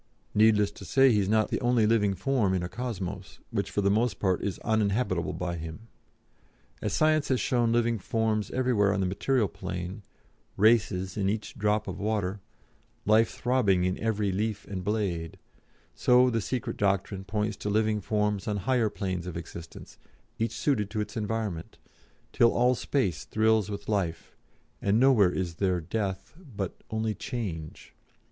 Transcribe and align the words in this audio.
Needless 0.33 0.71
to 0.71 0.83
say, 0.83 1.11
he 1.11 1.19
is 1.19 1.29
not 1.29 1.49
the 1.51 1.61
only 1.61 1.85
living 1.85 2.15
form 2.15 2.55
in 2.55 2.63
a 2.63 2.67
Cosmos, 2.67 3.37
which 3.51 3.69
for 3.69 3.81
the 3.81 3.91
most 3.91 4.17
part 4.19 4.41
is 4.43 4.57
uninhabitable 4.65 5.33
by 5.33 5.57
him. 5.57 5.89
As 6.81 6.91
Science 6.93 7.27
has 7.27 7.39
shown 7.39 7.71
living 7.71 7.99
forms 7.99 8.49
everywhere 8.49 8.91
on 8.95 8.99
the 8.99 9.05
material 9.05 9.47
plane, 9.47 10.01
races 10.57 11.17
in 11.17 11.29
each 11.29 11.55
drop 11.55 11.87
of 11.87 11.99
water, 11.99 12.39
life 13.05 13.29
throbbing 13.29 13.83
in 13.83 13.99
every 13.99 14.31
leaf 14.31 14.65
and 14.65 14.83
blade, 14.83 15.37
so 15.93 16.31
the 16.31 16.41
'Secret 16.41 16.77
Doctrine' 16.77 17.23
points 17.23 17.55
to 17.57 17.69
living 17.69 18.01
forms 18.01 18.47
on 18.47 18.57
higher 18.57 18.89
planes 18.89 19.27
of 19.27 19.37
existence, 19.37 19.99
each 20.39 20.53
suited 20.53 20.89
to 20.89 21.01
its 21.01 21.15
environment, 21.15 21.77
till 22.33 22.51
all 22.51 22.73
space 22.73 23.23
thrills 23.25 23.69
with 23.69 23.87
life, 23.87 24.35
and 24.81 24.99
nowhere 24.99 25.31
is 25.31 25.57
there 25.57 25.79
death, 25.79 26.33
but 26.39 26.81
only 26.89 27.13
change. 27.13 27.93